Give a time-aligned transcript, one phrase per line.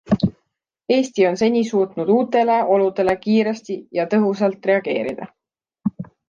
[0.93, 5.31] Eesti on seni suutnud uutele oludele kiiresti ja tõhusalt reageerida.